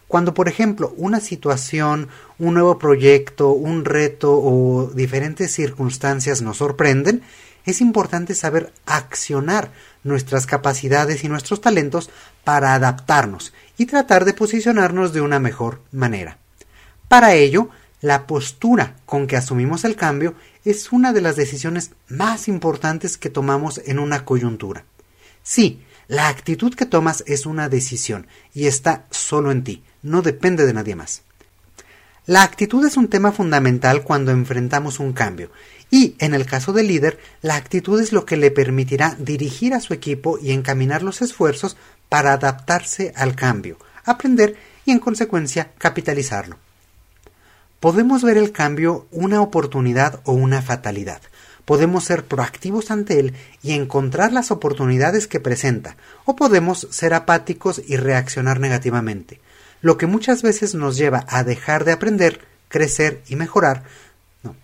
Cuando, 0.06 0.34
por 0.34 0.46
ejemplo, 0.46 0.92
una 0.98 1.18
situación, 1.18 2.08
un 2.38 2.52
nuevo 2.52 2.78
proyecto, 2.78 3.52
un 3.52 3.86
reto 3.86 4.34
o 4.34 4.90
diferentes 4.94 5.54
circunstancias 5.54 6.42
nos 6.42 6.58
sorprenden, 6.58 7.22
es 7.64 7.80
importante 7.80 8.34
saber 8.34 8.70
accionar 8.84 9.72
nuestras 10.02 10.44
capacidades 10.44 11.24
y 11.24 11.30
nuestros 11.30 11.62
talentos 11.62 12.10
para 12.44 12.74
adaptarnos 12.74 13.54
y 13.78 13.86
tratar 13.86 14.26
de 14.26 14.34
posicionarnos 14.34 15.14
de 15.14 15.22
una 15.22 15.38
mejor 15.38 15.80
manera. 15.90 16.36
Para 17.08 17.32
ello, 17.32 17.70
la 18.02 18.26
postura 18.26 18.96
con 19.06 19.26
que 19.26 19.38
asumimos 19.38 19.86
el 19.86 19.96
cambio 19.96 20.34
es 20.64 20.92
una 20.92 21.12
de 21.12 21.20
las 21.20 21.36
decisiones 21.36 21.90
más 22.08 22.48
importantes 22.48 23.16
que 23.16 23.30
tomamos 23.30 23.80
en 23.84 23.98
una 23.98 24.24
coyuntura. 24.24 24.84
Sí, 25.42 25.80
la 26.08 26.28
actitud 26.28 26.74
que 26.74 26.86
tomas 26.86 27.22
es 27.26 27.46
una 27.46 27.68
decisión 27.68 28.26
y 28.54 28.66
está 28.66 29.04
solo 29.10 29.50
en 29.50 29.64
ti, 29.64 29.82
no 30.02 30.22
depende 30.22 30.66
de 30.66 30.72
nadie 30.72 30.96
más. 30.96 31.22
La 32.26 32.42
actitud 32.42 32.86
es 32.86 32.96
un 32.96 33.08
tema 33.08 33.32
fundamental 33.32 34.02
cuando 34.02 34.30
enfrentamos 34.30 34.98
un 34.98 35.12
cambio 35.12 35.50
y, 35.90 36.16
en 36.18 36.32
el 36.32 36.46
caso 36.46 36.72
del 36.72 36.88
líder, 36.88 37.18
la 37.42 37.56
actitud 37.56 38.00
es 38.00 38.12
lo 38.12 38.24
que 38.24 38.38
le 38.38 38.50
permitirá 38.50 39.14
dirigir 39.18 39.74
a 39.74 39.80
su 39.80 39.92
equipo 39.92 40.38
y 40.38 40.52
encaminar 40.52 41.02
los 41.02 41.20
esfuerzos 41.20 41.76
para 42.08 42.32
adaptarse 42.32 43.12
al 43.14 43.36
cambio, 43.36 43.76
aprender 44.04 44.56
y, 44.86 44.92
en 44.92 44.98
consecuencia, 44.98 45.72
capitalizarlo. 45.76 46.56
Podemos 47.80 48.22
ver 48.22 48.36
el 48.36 48.52
cambio 48.52 49.06
una 49.10 49.40
oportunidad 49.40 50.20
o 50.24 50.32
una 50.32 50.62
fatalidad. 50.62 51.20
Podemos 51.64 52.04
ser 52.04 52.24
proactivos 52.24 52.90
ante 52.90 53.20
él 53.20 53.34
y 53.62 53.72
encontrar 53.72 54.32
las 54.32 54.50
oportunidades 54.50 55.26
que 55.26 55.40
presenta, 55.40 55.96
o 56.24 56.36
podemos 56.36 56.88
ser 56.90 57.14
apáticos 57.14 57.82
y 57.86 57.96
reaccionar 57.96 58.60
negativamente 58.60 59.40
lo 59.84 59.98
que 59.98 60.06
muchas 60.06 60.40
veces 60.40 60.74
nos 60.74 60.96
lleva 60.96 61.26
a 61.28 61.44
dejar 61.44 61.84
de 61.84 61.92
aprender, 61.92 62.40
crecer 62.68 63.20
y 63.28 63.36
mejorar. 63.36 63.82
No. 64.42 64.56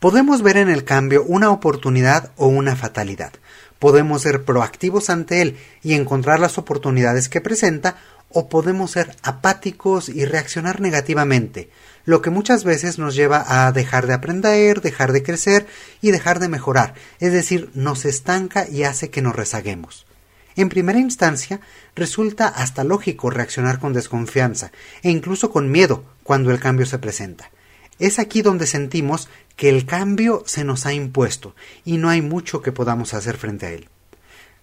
Podemos 0.00 0.40
ver 0.40 0.56
en 0.56 0.70
el 0.70 0.82
cambio 0.82 1.22
una 1.22 1.50
oportunidad 1.50 2.32
o 2.36 2.46
una 2.46 2.74
fatalidad. 2.74 3.34
Podemos 3.78 4.22
ser 4.22 4.46
proactivos 4.46 5.10
ante 5.10 5.42
él 5.42 5.58
y 5.82 5.92
encontrar 5.92 6.40
las 6.40 6.56
oportunidades 6.56 7.28
que 7.28 7.42
presenta, 7.42 7.96
o 8.34 8.48
podemos 8.48 8.92
ser 8.92 9.14
apáticos 9.22 10.08
y 10.08 10.24
reaccionar 10.24 10.80
negativamente, 10.80 11.70
lo 12.04 12.22
que 12.22 12.30
muchas 12.30 12.64
veces 12.64 12.98
nos 12.98 13.14
lleva 13.14 13.44
a 13.46 13.72
dejar 13.72 14.06
de 14.06 14.14
aprender, 14.14 14.80
dejar 14.80 15.12
de 15.12 15.22
crecer 15.22 15.66
y 16.00 16.10
dejar 16.10 16.38
de 16.38 16.48
mejorar, 16.48 16.94
es 17.20 17.32
decir, 17.32 17.70
nos 17.74 18.04
estanca 18.04 18.68
y 18.68 18.84
hace 18.84 19.10
que 19.10 19.22
nos 19.22 19.36
rezaguemos. 19.36 20.06
En 20.54 20.68
primera 20.68 20.98
instancia, 20.98 21.60
resulta 21.94 22.48
hasta 22.48 22.84
lógico 22.84 23.30
reaccionar 23.30 23.78
con 23.78 23.92
desconfianza 23.92 24.70
e 25.02 25.10
incluso 25.10 25.50
con 25.50 25.70
miedo 25.70 26.04
cuando 26.22 26.50
el 26.50 26.60
cambio 26.60 26.86
se 26.86 26.98
presenta. 26.98 27.50
Es 27.98 28.18
aquí 28.18 28.42
donde 28.42 28.66
sentimos 28.66 29.28
que 29.56 29.68
el 29.68 29.86
cambio 29.86 30.42
se 30.46 30.64
nos 30.64 30.86
ha 30.86 30.92
impuesto 30.92 31.54
y 31.84 31.98
no 31.98 32.08
hay 32.08 32.20
mucho 32.20 32.60
que 32.60 32.72
podamos 32.72 33.14
hacer 33.14 33.36
frente 33.36 33.66
a 33.66 33.70
él. 33.70 33.88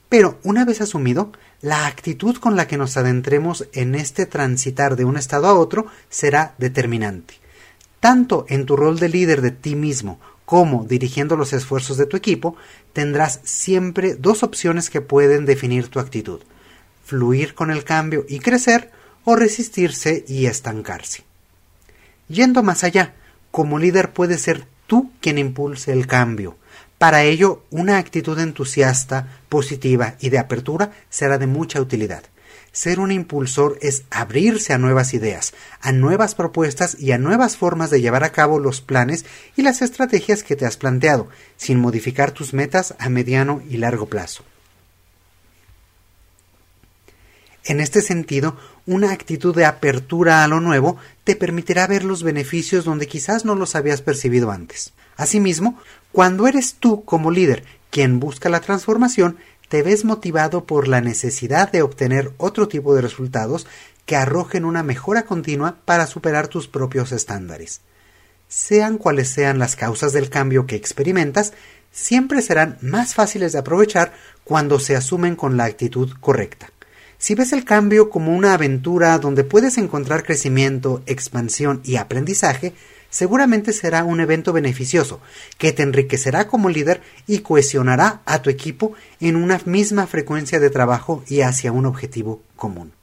Pero 0.10 0.40
una 0.44 0.66
vez 0.66 0.82
asumido, 0.82 1.32
la 1.62 1.86
actitud 1.86 2.38
con 2.38 2.56
la 2.56 2.68
que 2.68 2.78
nos 2.78 2.98
adentremos 2.98 3.68
en 3.74 3.94
este 3.96 4.26
transitar 4.26 4.96
de 4.96 5.06
un 5.06 5.18
estado 5.18 5.48
a 5.48 5.54
otro 5.54 5.86
será 6.10 6.56
determinante. 6.58 7.36
Tanto 8.00 8.46
en 8.50 8.66
tu 8.66 8.76
rol 8.76 8.98
de 9.00 9.10
líder 9.10 9.42
de 9.42 9.52
ti 9.52 9.76
mismo 9.76 10.20
como 10.46 10.84
dirigiendo 10.84 11.38
los 11.38 11.54
esfuerzos 11.54 11.98
de 11.98 12.08
tu 12.08 12.18
equipo, 12.18 12.56
tendrás 12.92 13.40
siempre 13.44 14.16
dos 14.16 14.42
opciones 14.42 14.90
que 14.90 15.00
pueden 15.00 15.46
definir 15.46 15.90
tu 15.90 16.00
actitud. 16.00 16.42
Fluir 17.06 17.54
con 17.54 17.70
el 17.70 17.84
cambio 17.84 18.26
y 18.28 18.40
crecer 18.40 18.90
o 19.26 19.36
resistirse 19.36 20.26
y 20.28 20.48
estancarse. 20.48 21.24
Yendo 22.30 22.64
más 22.64 22.84
allá, 22.84 23.14
como 23.52 23.78
líder 23.78 24.12
puedes 24.12 24.42
ser 24.42 24.66
tú 24.88 25.12
quien 25.22 25.38
impulse 25.38 25.92
el 25.92 26.08
cambio. 26.08 26.58
Para 27.00 27.24
ello, 27.24 27.64
una 27.70 27.98
actitud 27.98 28.38
entusiasta, 28.38 29.40
positiva 29.48 30.16
y 30.20 30.30
de 30.30 30.38
apertura 30.38 30.92
será 31.10 31.38
de 31.38 31.48
mucha 31.48 31.80
utilidad. 31.80 32.24
Ser 32.74 33.00
un 33.00 33.14
impulsor 33.14 33.80
es 33.82 34.04
abrirse 34.12 34.74
a 34.74 34.78
nuevas 34.78 35.14
ideas, 35.14 35.54
a 35.80 35.94
nuevas 35.94 36.36
propuestas 36.36 36.98
y 37.00 37.14
a 37.14 37.18
nuevas 37.18 37.56
formas 37.56 37.90
de 37.90 38.02
llevar 38.02 38.26
a 38.26 38.34
cabo 38.34 38.60
los 38.60 38.82
planes 38.82 39.26
y 39.56 39.62
las 39.62 39.82
estrategias 39.82 40.44
que 40.44 40.58
te 40.58 40.66
has 40.66 40.76
planteado, 40.76 41.30
sin 41.56 41.80
modificar 41.80 42.32
tus 42.32 42.54
metas 42.54 42.94
a 43.00 43.08
mediano 43.08 43.64
y 43.70 43.78
largo 43.78 44.08
plazo. 44.08 44.44
En 47.64 47.80
este 47.80 48.02
sentido, 48.02 48.58
una 48.86 49.12
actitud 49.12 49.56
de 49.56 49.64
apertura 49.64 50.44
a 50.44 50.48
lo 50.50 50.60
nuevo 50.60 50.98
te 51.24 51.38
permitirá 51.38 51.88
ver 51.88 52.04
los 52.04 52.24
beneficios 52.24 52.84
donde 52.84 53.08
quizás 53.08 53.46
no 53.46 53.56
los 53.56 53.76
habías 53.76 54.02
percibido 54.02 54.52
antes. 54.52 54.92
Asimismo, 55.20 55.78
cuando 56.14 56.48
eres 56.48 56.76
tú 56.76 57.04
como 57.04 57.30
líder 57.30 57.66
quien 57.90 58.22
busca 58.22 58.48
la 58.48 58.62
transformación, 58.62 59.38
te 59.68 59.84
ves 59.84 60.06
motivado 60.06 60.64
por 60.64 60.88
la 60.88 61.02
necesidad 61.02 61.70
de 61.70 61.82
obtener 61.82 62.32
otro 62.38 62.70
tipo 62.70 62.96
de 62.96 63.02
resultados 63.02 63.68
que 64.06 64.16
arrojen 64.16 64.64
una 64.64 64.82
mejora 64.82 65.24
continua 65.24 65.76
para 65.84 66.08
superar 66.08 66.48
tus 66.48 66.70
propios 66.70 67.12
estándares. 67.12 67.82
Sean 68.48 68.98
cuales 68.98 69.28
sean 69.28 69.60
las 69.60 69.76
causas 69.76 70.14
del 70.14 70.30
cambio 70.30 70.66
que 70.66 70.78
experimentas, 70.78 71.52
siempre 71.92 72.42
serán 72.42 72.78
más 72.80 73.14
fáciles 73.14 73.52
de 73.52 73.60
aprovechar 73.60 74.14
cuando 74.46 74.80
se 74.80 74.96
asumen 74.96 75.36
con 75.36 75.58
la 75.58 75.66
actitud 75.66 76.14
correcta. 76.22 76.72
Si 77.18 77.36
ves 77.36 77.52
el 77.52 77.66
cambio 77.66 78.10
como 78.10 78.34
una 78.34 78.54
aventura 78.54 79.18
donde 79.20 79.44
puedes 79.44 79.78
encontrar 79.78 80.24
crecimiento, 80.24 81.04
expansión 81.08 81.82
y 81.84 81.98
aprendizaje, 81.98 82.74
seguramente 83.10 83.74
será 83.74 84.04
un 84.04 84.20
evento 84.20 84.54
beneficioso, 84.54 85.20
que 85.58 85.72
te 85.72 85.84
enriquecerá 85.84 86.48
como 86.48 86.70
líder 86.70 87.02
y 87.28 87.40
cohesionará 87.40 88.22
a 88.26 88.42
tu 88.42 88.50
equipo 88.50 88.94
en 89.20 89.36
una 89.36 89.60
misma 89.66 90.08
frecuencia 90.08 90.60
de 90.60 90.70
trabajo 90.70 91.24
y 91.28 91.42
hacia 91.42 91.72
un 91.72 91.86
objetivo 91.86 92.42
común. 92.56 92.94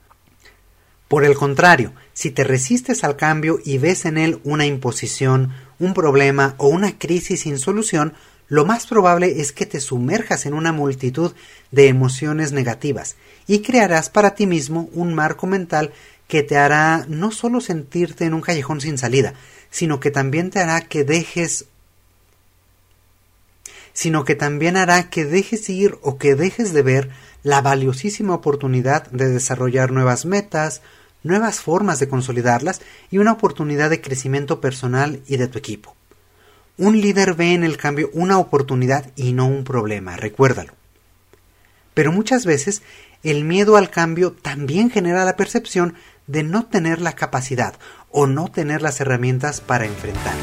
Por 1.09 1.25
el 1.25 1.37
contrario, 1.37 1.93
si 2.13 2.31
te 2.31 2.43
resistes 2.43 3.05
al 3.05 3.17
cambio 3.17 3.61
y 3.65 3.79
ves 3.79 4.07
en 4.07 4.19
él 4.19 4.41
una 4.43 4.67
imposición, 4.67 5.53
un 5.79 5.95
problema 5.95 6.55
o 6.59 6.69
una 6.69 6.99
crisis 6.99 7.43
sin 7.43 7.59
solución, 7.59 8.15
lo 8.49 8.65
más 8.65 8.87
probable 8.87 9.41
es 9.41 9.53
que 9.53 9.67
te 9.67 9.81
sumerjas 9.81 10.47
en 10.47 10.55
una 10.55 10.73
multitud 10.73 11.33
de 11.71 11.89
emociones 11.89 12.53
negativas 12.53 13.17
y 13.47 13.61
crearás 13.61 14.09
para 14.09 14.35
ti 14.35 14.47
mismo 14.47 14.89
un 14.93 15.15
marco 15.15 15.47
mental 15.47 15.93
que 16.29 16.43
te 16.43 16.57
hará 16.57 17.05
no 17.09 17.31
solo 17.31 17.61
sentirte 17.61 18.25
en 18.25 18.35
un 18.35 18.41
callejón 18.41 18.81
sin 18.81 18.99
salida, 18.99 19.35
sino 19.71 20.01
que 20.01 20.11
también 20.11 20.51
te 20.51 20.61
hará 20.61 20.81
que 20.83 21.05
dejes 21.05 21.67
sino 23.93 24.27
que 24.27 24.35
también 24.35 24.77
hará 24.77 25.09
que 25.09 25.25
dejes 25.25 25.71
ir 25.71 25.97
o 26.03 26.19
que 26.19 26.35
dejes 26.35 26.75
de 26.75 26.83
ver 26.83 27.09
la 27.43 27.63
valiosísima 27.63 28.35
oportunidad 28.35 29.11
de 29.11 29.31
desarrollar 29.31 29.91
nuevas 29.91 30.27
metas, 30.27 30.83
nuevas 31.23 31.61
formas 31.61 31.99
de 31.99 32.07
consolidarlas 32.07 32.83
y 33.11 33.17
una 33.17 33.33
oportunidad 33.33 33.89
de 33.89 34.03
crecimiento 34.03 34.61
personal 34.61 35.23
y 35.27 35.39
de 35.39 35.49
tu 35.49 35.59
equipo. 35.59 35.97
Un 36.77 37.01
líder 37.01 37.33
ve 37.33 37.55
en 37.55 37.65
el 37.65 37.79
cambio 37.79 38.11
una 38.13 38.39
oportunidad 38.39 39.11
y 39.17 39.33
no 39.33 39.47
un 39.47 39.65
problema, 39.65 40.15
recuérdalo. 40.17 40.75
Pero 41.97 42.13
muchas 42.13 42.45
veces 42.45 42.83
el 43.23 43.45
miedo 43.45 43.79
al 43.79 43.89
cambio 43.89 44.33
también 44.33 44.91
genera 44.91 45.25
la 45.25 45.35
percepción 45.35 45.95
de 46.27 46.43
no 46.43 46.67
tener 46.67 47.01
la 47.01 47.15
capacidad 47.15 47.73
o 48.11 48.27
no 48.27 48.49
tener 48.49 48.83
las 48.83 49.01
herramientas 49.01 49.63
para 49.63 49.87
enfrentar. 49.87 50.35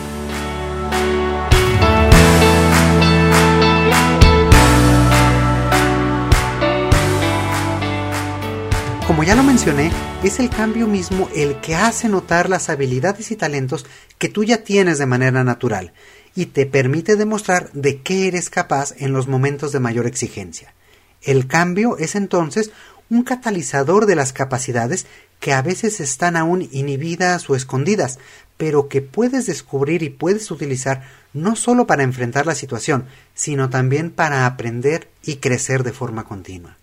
Como 9.05 9.23
ya 9.23 9.35
lo 9.35 9.43
mencioné, 9.43 9.91
es 10.23 10.39
el 10.39 10.49
cambio 10.49 10.87
mismo 10.87 11.29
el 11.35 11.61
que 11.61 11.75
hace 11.75 12.09
notar 12.09 12.49
las 12.49 12.71
habilidades 12.71 13.29
y 13.29 13.35
talentos 13.35 13.85
que 14.17 14.27
tú 14.27 14.43
ya 14.43 14.63
tienes 14.63 14.97
de 14.97 15.05
manera 15.05 15.43
natural 15.43 15.93
y 16.33 16.47
te 16.47 16.65
permite 16.65 17.15
demostrar 17.15 17.71
de 17.73 18.01
qué 18.01 18.27
eres 18.27 18.49
capaz 18.49 18.95
en 18.97 19.13
los 19.13 19.27
momentos 19.27 19.71
de 19.71 19.79
mayor 19.79 20.07
exigencia. 20.07 20.73
El 21.23 21.47
cambio 21.47 21.97
es 21.97 22.15
entonces 22.15 22.71
un 23.09 23.23
catalizador 23.23 24.05
de 24.05 24.15
las 24.15 24.33
capacidades 24.33 25.05
que 25.39 25.53
a 25.53 25.61
veces 25.61 25.99
están 25.99 26.35
aún 26.35 26.67
inhibidas 26.71 27.49
o 27.49 27.55
escondidas, 27.55 28.19
pero 28.57 28.87
que 28.87 29.01
puedes 29.01 29.45
descubrir 29.45 30.03
y 30.03 30.09
puedes 30.09 30.51
utilizar 30.51 31.03
no 31.33 31.55
solo 31.55 31.87
para 31.87 32.03
enfrentar 32.03 32.45
la 32.45 32.55
situación, 32.55 33.05
sino 33.33 33.69
también 33.69 34.11
para 34.11 34.45
aprender 34.45 35.09
y 35.23 35.37
crecer 35.37 35.83
de 35.83 35.91
forma 35.91 36.23
continua. 36.23 36.77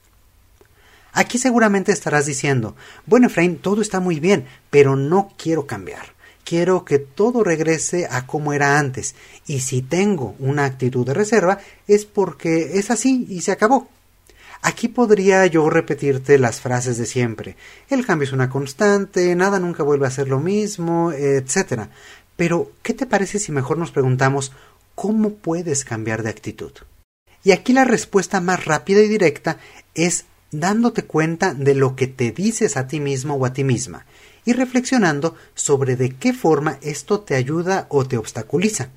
Aquí 1.12 1.38
seguramente 1.38 1.92
estarás 1.92 2.26
diciendo, 2.26 2.76
bueno 3.06 3.26
Efraín, 3.26 3.58
todo 3.58 3.82
está 3.82 4.00
muy 4.00 4.20
bien, 4.20 4.46
pero 4.70 4.96
no 4.96 5.32
quiero 5.36 5.66
cambiar. 5.66 6.14
Quiero 6.44 6.84
que 6.84 6.98
todo 6.98 7.44
regrese 7.44 8.08
a 8.10 8.26
como 8.26 8.52
era 8.52 8.78
antes, 8.78 9.14
y 9.46 9.60
si 9.60 9.82
tengo 9.82 10.34
una 10.38 10.64
actitud 10.64 11.06
de 11.06 11.14
reserva 11.14 11.58
es 11.86 12.04
porque 12.04 12.78
es 12.78 12.90
así 12.90 13.26
y 13.28 13.42
se 13.42 13.52
acabó. 13.52 13.88
Aquí 14.62 14.88
podría 14.88 15.46
yo 15.46 15.70
repetirte 15.70 16.38
las 16.38 16.60
frases 16.60 16.98
de 16.98 17.06
siempre. 17.06 17.56
El 17.88 18.04
cambio 18.04 18.26
es 18.26 18.32
una 18.32 18.50
constante, 18.50 19.34
nada 19.34 19.58
nunca 19.58 19.82
vuelve 19.82 20.06
a 20.06 20.10
ser 20.10 20.28
lo 20.28 20.38
mismo, 20.38 21.12
etc. 21.12 21.88
Pero, 22.36 22.72
¿qué 22.82 22.92
te 22.92 23.06
parece 23.06 23.38
si 23.38 23.52
mejor 23.52 23.78
nos 23.78 23.90
preguntamos 23.90 24.52
cómo 24.94 25.34
puedes 25.34 25.84
cambiar 25.84 26.22
de 26.22 26.30
actitud? 26.30 26.72
Y 27.42 27.52
aquí 27.52 27.72
la 27.72 27.84
respuesta 27.84 28.40
más 28.40 28.66
rápida 28.66 29.00
y 29.00 29.08
directa 29.08 29.56
es 29.94 30.26
dándote 30.52 31.04
cuenta 31.04 31.54
de 31.54 31.74
lo 31.74 31.96
que 31.96 32.06
te 32.06 32.32
dices 32.32 32.76
a 32.76 32.86
ti 32.86 33.00
mismo 33.00 33.36
o 33.36 33.46
a 33.46 33.52
ti 33.52 33.64
misma 33.64 34.04
y 34.44 34.52
reflexionando 34.52 35.36
sobre 35.54 35.96
de 35.96 36.10
qué 36.10 36.32
forma 36.32 36.78
esto 36.82 37.20
te 37.20 37.34
ayuda 37.34 37.86
o 37.88 38.06
te 38.06 38.16
obstaculiza. 38.16 38.90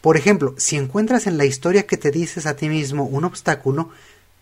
Por 0.00 0.16
ejemplo, 0.16 0.54
si 0.58 0.76
encuentras 0.76 1.26
en 1.26 1.38
la 1.38 1.44
historia 1.44 1.86
que 1.86 1.96
te 1.96 2.10
dices 2.10 2.46
a 2.46 2.56
ti 2.56 2.68
mismo 2.68 3.04
un 3.04 3.24
obstáculo, 3.24 3.90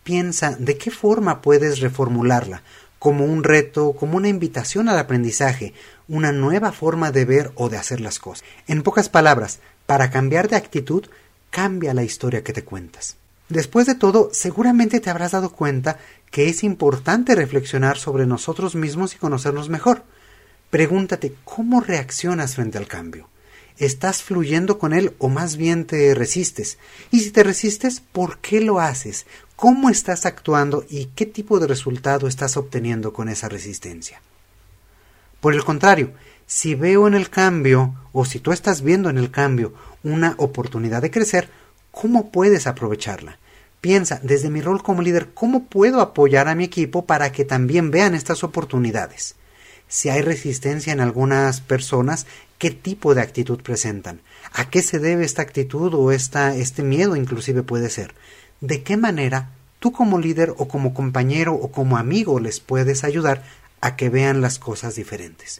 Piensa 0.03 0.55
de 0.57 0.77
qué 0.77 0.91
forma 0.91 1.41
puedes 1.41 1.79
reformularla, 1.79 2.63
como 2.99 3.25
un 3.25 3.43
reto, 3.43 3.93
como 3.93 4.17
una 4.17 4.29
invitación 4.29 4.89
al 4.89 4.99
aprendizaje, 4.99 5.73
una 6.07 6.31
nueva 6.31 6.71
forma 6.71 7.11
de 7.11 7.25
ver 7.25 7.51
o 7.55 7.69
de 7.69 7.77
hacer 7.77 8.01
las 8.01 8.19
cosas. 8.19 8.43
En 8.67 8.83
pocas 8.83 9.09
palabras, 9.09 9.59
para 9.85 10.09
cambiar 10.09 10.47
de 10.49 10.55
actitud, 10.55 11.05
cambia 11.49 11.93
la 11.93 12.03
historia 12.03 12.43
que 12.43 12.53
te 12.53 12.63
cuentas. 12.63 13.17
Después 13.49 13.85
de 13.85 13.95
todo, 13.95 14.29
seguramente 14.31 14.99
te 14.99 15.09
habrás 15.09 15.31
dado 15.31 15.51
cuenta 15.51 15.99
que 16.29 16.47
es 16.47 16.63
importante 16.63 17.35
reflexionar 17.35 17.97
sobre 17.97 18.25
nosotros 18.25 18.75
mismos 18.75 19.13
y 19.13 19.17
conocernos 19.17 19.67
mejor. 19.67 20.03
Pregúntate 20.69 21.35
cómo 21.43 21.81
reaccionas 21.81 22.55
frente 22.55 22.77
al 22.77 22.87
cambio. 22.87 23.27
¿Estás 23.81 24.21
fluyendo 24.21 24.77
con 24.77 24.93
él 24.93 25.15
o 25.17 25.27
más 25.27 25.57
bien 25.57 25.85
te 25.85 26.13
resistes? 26.13 26.77
Y 27.09 27.21
si 27.21 27.31
te 27.31 27.41
resistes, 27.41 27.99
¿por 27.99 28.37
qué 28.37 28.61
lo 28.61 28.79
haces? 28.79 29.25
¿Cómo 29.55 29.89
estás 29.89 30.27
actuando 30.27 30.85
y 30.87 31.05
qué 31.15 31.25
tipo 31.25 31.59
de 31.59 31.65
resultado 31.65 32.27
estás 32.27 32.57
obteniendo 32.57 33.11
con 33.11 33.27
esa 33.27 33.49
resistencia? 33.49 34.21
Por 35.39 35.55
el 35.55 35.63
contrario, 35.63 36.11
si 36.45 36.75
veo 36.75 37.07
en 37.07 37.15
el 37.15 37.31
cambio 37.31 37.95
o 38.13 38.23
si 38.23 38.39
tú 38.39 38.51
estás 38.51 38.83
viendo 38.83 39.09
en 39.09 39.17
el 39.17 39.31
cambio 39.31 39.73
una 40.03 40.35
oportunidad 40.37 41.01
de 41.01 41.09
crecer, 41.09 41.49
¿cómo 41.89 42.29
puedes 42.29 42.67
aprovecharla? 42.67 43.39
Piensa, 43.81 44.19
desde 44.21 44.51
mi 44.51 44.61
rol 44.61 44.83
como 44.83 45.01
líder, 45.01 45.29
¿cómo 45.33 45.65
puedo 45.65 46.01
apoyar 46.01 46.49
a 46.49 46.53
mi 46.53 46.65
equipo 46.65 47.07
para 47.07 47.31
que 47.31 47.45
también 47.45 47.89
vean 47.89 48.13
estas 48.13 48.43
oportunidades? 48.43 49.33
Si 49.91 50.07
hay 50.07 50.21
resistencia 50.21 50.93
en 50.93 51.01
algunas 51.01 51.59
personas, 51.59 52.25
qué 52.57 52.71
tipo 52.71 53.13
de 53.13 53.19
actitud 53.19 53.61
presentan, 53.61 54.21
a 54.53 54.69
qué 54.69 54.81
se 54.81 54.99
debe 54.99 55.25
esta 55.25 55.41
actitud 55.41 55.93
o 55.93 56.13
este 56.13 56.81
miedo 56.81 57.17
inclusive 57.17 57.61
puede 57.61 57.89
ser, 57.89 58.13
de 58.61 58.83
qué 58.83 58.95
manera 58.95 59.49
tú 59.79 59.91
como 59.91 60.17
líder 60.17 60.53
o 60.57 60.69
como 60.69 60.93
compañero 60.93 61.55
o 61.55 61.73
como 61.73 61.97
amigo 61.97 62.39
les 62.39 62.61
puedes 62.61 63.03
ayudar 63.03 63.43
a 63.81 63.97
que 63.97 64.07
vean 64.07 64.39
las 64.39 64.59
cosas 64.59 64.95
diferentes. 64.95 65.59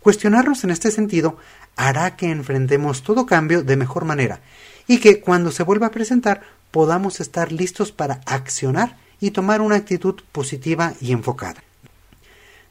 Cuestionarnos 0.00 0.64
en 0.64 0.70
este 0.70 0.90
sentido 0.90 1.36
hará 1.76 2.16
que 2.16 2.32
enfrentemos 2.32 3.04
todo 3.04 3.26
cambio 3.26 3.62
de 3.62 3.76
mejor 3.76 4.04
manera 4.06 4.40
y 4.88 4.98
que 4.98 5.20
cuando 5.20 5.52
se 5.52 5.62
vuelva 5.62 5.86
a 5.86 5.92
presentar 5.92 6.42
podamos 6.72 7.20
estar 7.20 7.52
listos 7.52 7.92
para 7.92 8.22
accionar 8.26 8.96
y 9.20 9.30
tomar 9.30 9.60
una 9.60 9.76
actitud 9.76 10.20
positiva 10.32 10.94
y 11.00 11.12
enfocada. 11.12 11.62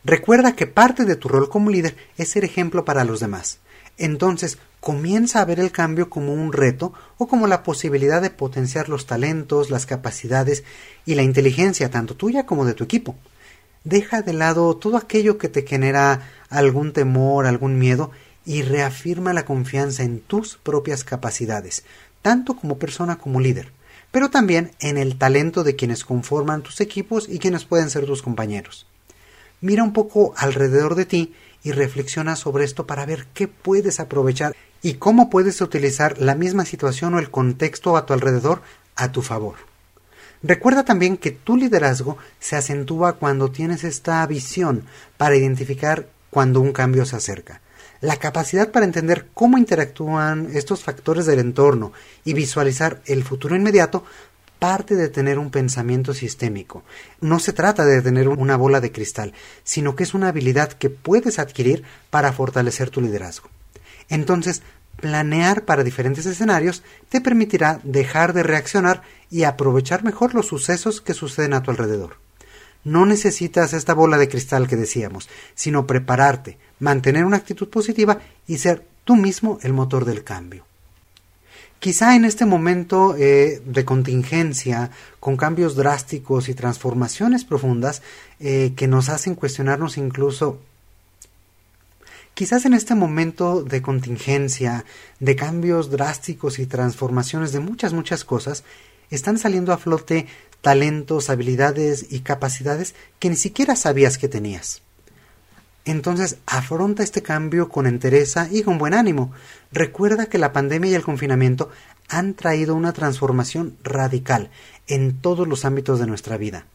Recuerda 0.05 0.55
que 0.55 0.67
parte 0.67 1.05
de 1.05 1.15
tu 1.15 1.29
rol 1.29 1.49
como 1.49 1.69
líder 1.69 1.95
es 2.17 2.29
ser 2.29 2.43
ejemplo 2.43 2.83
para 2.83 3.05
los 3.05 3.21
demás. 3.21 3.59
Entonces, 3.97 4.57
comienza 4.81 5.39
a 5.39 5.45
ver 5.45 5.61
el 5.61 5.71
cambio 5.71 6.09
como 6.09 6.33
un 6.33 6.51
reto 6.51 6.91
o 7.17 7.27
como 7.27 7.47
la 7.47 7.63
posibilidad 7.63 8.21
de 8.21 8.29
potenciar 8.29 8.89
los 8.89 9.05
talentos, 9.05 9.69
las 9.69 9.85
capacidades 9.85 10.65
y 11.05 11.15
la 11.15 11.23
inteligencia 11.23 11.89
tanto 11.89 12.17
tuya 12.17 12.45
como 12.45 12.65
de 12.65 12.73
tu 12.73 12.83
equipo. 12.83 13.15
Deja 13.85 14.21
de 14.21 14.33
lado 14.33 14.75
todo 14.75 14.97
aquello 14.97 15.37
que 15.37 15.47
te 15.47 15.65
genera 15.65 16.29
algún 16.49 16.91
temor, 16.91 17.45
algún 17.45 17.79
miedo 17.79 18.11
y 18.45 18.61
reafirma 18.61 19.31
la 19.31 19.45
confianza 19.45 20.03
en 20.03 20.19
tus 20.19 20.57
propias 20.57 21.05
capacidades, 21.05 21.85
tanto 22.21 22.57
como 22.57 22.77
persona 22.77 23.17
como 23.17 23.39
líder, 23.39 23.71
pero 24.11 24.29
también 24.29 24.71
en 24.81 24.97
el 24.97 25.17
talento 25.17 25.63
de 25.63 25.77
quienes 25.77 26.03
conforman 26.03 26.61
tus 26.61 26.81
equipos 26.81 27.29
y 27.29 27.39
quienes 27.39 27.63
pueden 27.63 27.89
ser 27.89 28.05
tus 28.05 28.21
compañeros. 28.21 28.85
Mira 29.63 29.81
un 29.81 29.93
poco 29.93 30.33
alrededor 30.35 30.95
de 30.95 31.05
ti 31.05 31.33
y 31.63 31.71
reflexiona 31.71 32.35
sobre 32.35 32.65
esto 32.65 32.85
para 32.85 33.05
ver 33.05 33.27
qué 33.33 33.47
puedes 33.47 34.01
aprovechar 34.01 34.53
y 34.81 34.95
cómo 34.95 35.29
puedes 35.29 35.61
utilizar 35.61 36.19
la 36.19 36.35
misma 36.35 36.65
situación 36.65 37.13
o 37.13 37.19
el 37.19 37.31
contexto 37.31 37.95
a 37.95 38.05
tu 38.05 38.11
alrededor 38.11 38.61
a 38.97 39.13
tu 39.13 39.21
favor. 39.21 39.55
Recuerda 40.41 40.83
también 40.83 41.15
que 41.15 41.31
tu 41.31 41.55
liderazgo 41.55 42.17
se 42.41 42.57
acentúa 42.57 43.13
cuando 43.13 43.51
tienes 43.51 43.85
esta 43.85 44.27
visión 44.27 44.83
para 45.15 45.37
identificar 45.37 46.09
cuando 46.29 46.59
un 46.59 46.73
cambio 46.73 47.05
se 47.05 47.15
acerca. 47.15 47.61
La 48.01 48.17
capacidad 48.17 48.69
para 48.69 48.83
entender 48.85 49.27
cómo 49.33 49.57
interactúan 49.57 50.49
estos 50.53 50.83
factores 50.83 51.25
del 51.25 51.39
entorno 51.39 51.93
y 52.25 52.33
visualizar 52.33 53.01
el 53.05 53.23
futuro 53.23 53.55
inmediato 53.55 54.03
parte 54.63 54.95
de 54.95 55.09
tener 55.09 55.39
un 55.39 55.51
pensamiento 55.51 56.13
sistémico. 56.13 56.85
No 57.19 57.39
se 57.39 57.51
trata 57.51 57.83
de 57.83 58.01
tener 58.01 58.29
una 58.29 58.55
bola 58.55 58.79
de 58.79 58.93
cristal, 58.93 59.33
sino 59.65 59.93
que 59.93 60.03
es 60.03 60.13
una 60.13 60.29
habilidad 60.29 60.71
que 60.71 60.89
puedes 60.89 61.37
adquirir 61.37 61.83
para 62.09 62.31
fortalecer 62.31 62.89
tu 62.89 63.01
liderazgo. 63.01 63.49
Entonces, 64.07 64.61
planear 65.01 65.65
para 65.65 65.83
diferentes 65.83 66.25
escenarios 66.25 66.81
te 67.09 67.19
permitirá 67.19 67.81
dejar 67.83 68.31
de 68.31 68.43
reaccionar 68.43 69.01
y 69.29 69.43
aprovechar 69.43 70.05
mejor 70.05 70.33
los 70.33 70.47
sucesos 70.47 71.01
que 71.01 71.13
suceden 71.13 71.55
a 71.55 71.61
tu 71.61 71.69
alrededor. 71.69 72.15
No 72.85 73.05
necesitas 73.05 73.73
esta 73.73 73.93
bola 73.93 74.17
de 74.17 74.29
cristal 74.29 74.69
que 74.69 74.77
decíamos, 74.77 75.27
sino 75.55 75.85
prepararte, 75.85 76.57
mantener 76.79 77.25
una 77.25 77.35
actitud 77.35 77.67
positiva 77.67 78.19
y 78.47 78.59
ser 78.59 78.87
tú 79.03 79.17
mismo 79.17 79.59
el 79.61 79.73
motor 79.73 80.05
del 80.05 80.23
cambio. 80.23 80.65
Quizá 81.83 82.15
en 82.15 82.23
este 82.23 82.45
momento 82.45 83.13
eh, 83.17 83.61
de 83.65 83.83
contingencia, 83.83 84.89
con 85.19 85.35
cambios 85.35 85.75
drásticos 85.75 86.47
y 86.47 86.53
transformaciones 86.53 87.43
profundas 87.43 88.01
eh, 88.39 88.71
que 88.77 88.87
nos 88.87 89.09
hacen 89.09 89.35
cuestionarnos 89.35 89.97
incluso 89.97 90.61
Quizás 92.35 92.63
en 92.65 92.73
este 92.73 92.95
momento 92.95 93.63
de 93.63 93.81
contingencia, 93.81 94.85
de 95.19 95.35
cambios 95.35 95.91
drásticos 95.91 96.57
y 96.57 96.67
transformaciones 96.67 97.51
de 97.51 97.59
muchas, 97.59 97.91
muchas 97.91 98.23
cosas, 98.23 98.63
están 99.09 99.37
saliendo 99.37 99.73
a 99.73 99.77
flote 99.77 100.27
talentos, 100.61 101.29
habilidades 101.29 102.05
y 102.09 102.21
capacidades 102.21 102.95
que 103.19 103.29
ni 103.29 103.35
siquiera 103.35 103.75
sabías 103.75 104.17
que 104.17 104.29
tenías. 104.29 104.82
Entonces 105.85 106.37
afronta 106.45 107.03
este 107.03 107.21
cambio 107.21 107.69
con 107.69 107.87
entereza 107.87 108.47
y 108.49 108.63
con 108.63 108.77
buen 108.77 108.93
ánimo. 108.93 109.31
Recuerda 109.71 110.27
que 110.27 110.37
la 110.37 110.53
pandemia 110.53 110.91
y 110.91 110.95
el 110.95 111.03
confinamiento 111.03 111.69
han 112.07 112.35
traído 112.35 112.75
una 112.75 112.93
transformación 112.93 113.77
radical 113.83 114.49
en 114.87 115.19
todos 115.19 115.47
los 115.47 115.65
ámbitos 115.65 115.99
de 115.99 116.07
nuestra 116.07 116.37
vida. 116.37 116.65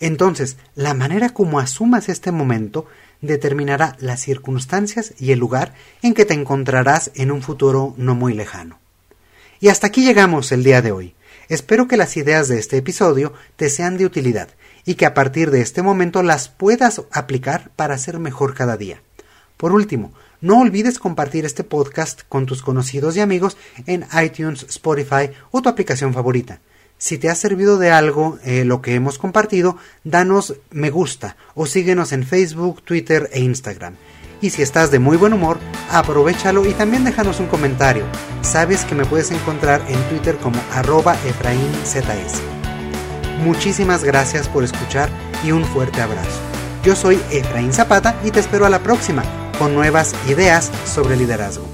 Entonces, 0.00 0.56
la 0.74 0.94
manera 0.94 1.30
como 1.30 1.60
asumas 1.60 2.08
este 2.08 2.32
momento 2.32 2.86
determinará 3.20 3.96
las 4.00 4.20
circunstancias 4.20 5.14
y 5.18 5.30
el 5.30 5.38
lugar 5.38 5.74
en 6.02 6.14
que 6.14 6.24
te 6.24 6.34
encontrarás 6.34 7.12
en 7.14 7.30
un 7.30 7.42
futuro 7.42 7.94
no 7.96 8.14
muy 8.14 8.34
lejano. 8.34 8.80
Y 9.60 9.68
hasta 9.68 9.86
aquí 9.86 10.04
llegamos 10.04 10.50
el 10.50 10.64
día 10.64 10.82
de 10.82 10.90
hoy. 10.90 11.14
Espero 11.48 11.86
que 11.86 11.96
las 11.96 12.16
ideas 12.16 12.48
de 12.48 12.58
este 12.58 12.78
episodio 12.78 13.32
te 13.56 13.70
sean 13.70 13.96
de 13.96 14.06
utilidad 14.06 14.48
y 14.84 14.94
que 14.94 15.06
a 15.06 15.14
partir 15.14 15.50
de 15.50 15.60
este 15.60 15.82
momento 15.82 16.22
las 16.22 16.48
puedas 16.48 17.02
aplicar 17.12 17.70
para 17.76 17.98
ser 17.98 18.18
mejor 18.18 18.54
cada 18.54 18.76
día. 18.76 19.02
Por 19.56 19.72
último, 19.72 20.12
no 20.40 20.58
olvides 20.58 20.98
compartir 20.98 21.44
este 21.44 21.62
podcast 21.62 22.22
con 22.28 22.46
tus 22.46 22.62
conocidos 22.62 23.16
y 23.16 23.20
amigos 23.20 23.56
en 23.86 24.04
iTunes, 24.20 24.64
Spotify 24.68 25.30
o 25.52 25.62
tu 25.62 25.68
aplicación 25.68 26.12
favorita. 26.12 26.60
Si 26.98 27.18
te 27.18 27.28
ha 27.28 27.34
servido 27.34 27.78
de 27.78 27.90
algo 27.90 28.38
eh, 28.44 28.64
lo 28.64 28.82
que 28.82 28.94
hemos 28.94 29.18
compartido, 29.18 29.76
danos 30.04 30.54
me 30.70 30.90
gusta 30.90 31.36
o 31.54 31.66
síguenos 31.66 32.12
en 32.12 32.24
Facebook, 32.24 32.82
Twitter 32.82 33.28
e 33.32 33.40
Instagram. 33.40 33.94
Y 34.40 34.50
si 34.50 34.62
estás 34.62 34.90
de 34.90 34.98
muy 34.98 35.16
buen 35.16 35.32
humor, 35.32 35.58
aprovechalo 35.90 36.68
y 36.68 36.72
también 36.74 37.04
déjanos 37.04 37.38
un 37.38 37.46
comentario. 37.46 38.04
Sabes 38.42 38.84
que 38.84 38.96
me 38.96 39.04
puedes 39.04 39.30
encontrar 39.30 39.80
en 39.88 40.00
Twitter 40.08 40.36
como 40.38 40.60
arroba 40.72 41.14
EfraínZS. 41.24 42.51
Muchísimas 43.38 44.04
gracias 44.04 44.48
por 44.48 44.64
escuchar 44.64 45.08
y 45.44 45.52
un 45.52 45.64
fuerte 45.64 46.00
abrazo. 46.00 46.40
Yo 46.84 46.96
soy 46.96 47.20
Efraín 47.30 47.72
Zapata 47.72 48.14
y 48.24 48.30
te 48.30 48.40
espero 48.40 48.66
a 48.66 48.70
la 48.70 48.80
próxima 48.80 49.22
con 49.58 49.74
nuevas 49.74 50.14
ideas 50.28 50.70
sobre 50.84 51.16
liderazgo. 51.16 51.71